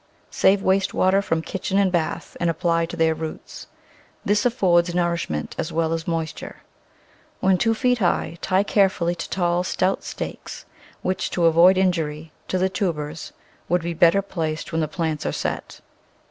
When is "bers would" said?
12.91-13.83